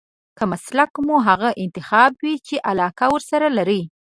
که 0.37 0.43
مسلک 0.51 0.91
مو 1.05 1.15
هغه 1.27 1.49
انتخاب 1.63 2.11
وي 2.21 2.33
چې 2.47 2.55
علاقه 2.69 3.05
ورسره 3.13 3.47
لرئ. 3.57 3.81